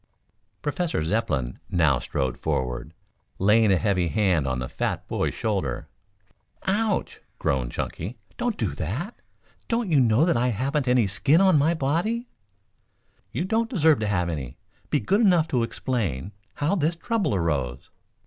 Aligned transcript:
Professor 0.63 1.03
Zepplin 1.03 1.59
now 1.69 1.99
strode 1.99 2.35
forward, 2.39 2.95
laying 3.37 3.71
a 3.71 3.77
heavy 3.77 4.07
hand 4.07 4.47
on 4.47 4.57
the 4.57 4.67
fat 4.67 5.07
boy's 5.07 5.35
shoulder. 5.35 5.87
"Ouch!" 6.65 7.21
groaned 7.37 7.71
Chunky. 7.71 8.17
"Don't 8.35 8.57
do 8.57 8.73
that 8.73 9.21
Don't 9.67 9.91
you 9.91 9.99
know 9.99 10.27
I 10.35 10.47
haven't 10.47 10.87
any 10.87 11.05
skin 11.05 11.39
on 11.39 11.59
my 11.59 11.75
body?" 11.75 12.27
"You 13.31 13.45
don't 13.45 13.69
deserve 13.69 13.99
to 13.99 14.07
have 14.07 14.27
any. 14.27 14.57
Be 14.89 14.99
good 14.99 15.21
enough 15.21 15.47
to 15.49 15.61
explain 15.61 16.31
how 16.55 16.73
this 16.73 16.95
trouble 16.95 17.35
arose?" 17.35 17.91